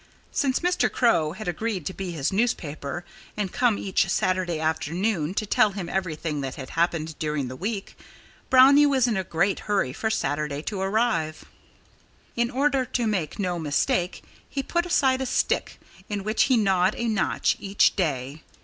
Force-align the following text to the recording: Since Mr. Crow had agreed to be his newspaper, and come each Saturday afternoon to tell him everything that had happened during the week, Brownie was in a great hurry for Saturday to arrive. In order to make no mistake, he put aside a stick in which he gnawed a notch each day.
Since 0.31 0.61
Mr. 0.61 0.91
Crow 0.91 1.33
had 1.33 1.47
agreed 1.47 1.85
to 1.85 1.93
be 1.93 2.09
his 2.09 2.33
newspaper, 2.33 3.05
and 3.37 3.51
come 3.53 3.77
each 3.77 4.09
Saturday 4.09 4.59
afternoon 4.59 5.35
to 5.35 5.45
tell 5.45 5.73
him 5.73 5.87
everything 5.87 6.41
that 6.41 6.55
had 6.55 6.71
happened 6.71 7.13
during 7.19 7.49
the 7.49 7.55
week, 7.55 7.95
Brownie 8.49 8.87
was 8.87 9.05
in 9.05 9.15
a 9.15 9.23
great 9.23 9.59
hurry 9.69 9.93
for 9.93 10.09
Saturday 10.09 10.63
to 10.63 10.81
arrive. 10.81 11.45
In 12.35 12.49
order 12.49 12.83
to 12.83 13.05
make 13.05 13.37
no 13.37 13.59
mistake, 13.59 14.23
he 14.49 14.63
put 14.63 14.87
aside 14.87 15.21
a 15.21 15.27
stick 15.27 15.79
in 16.09 16.23
which 16.23 16.45
he 16.45 16.57
gnawed 16.57 16.95
a 16.95 17.07
notch 17.07 17.55
each 17.59 17.95
day. 17.95 18.41